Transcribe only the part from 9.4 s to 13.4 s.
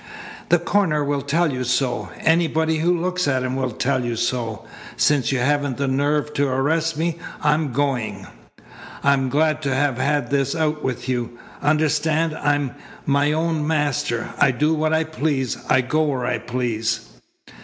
to have had this out with you. Understand. I'm my